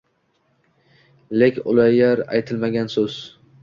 [1.43, 3.25] Лек улғаяр айтилмаган СЎЗ